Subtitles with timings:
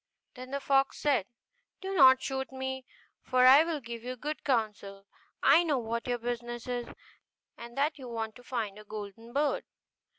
[0.33, 1.27] Then the fox said,
[1.79, 2.87] 'Do not shoot me,
[3.21, 5.05] for I will give you good counsel;
[5.43, 6.87] I know what your business is,
[7.55, 9.63] and that you want to find the golden bird.